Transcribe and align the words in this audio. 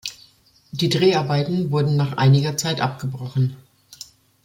Die 0.71 0.89
Dreharbeiten 0.89 1.69
wurden 1.69 1.95
nach 1.95 2.17
einiger 2.17 2.57
Zeit 2.57 2.81
abgebrochen. 2.81 3.55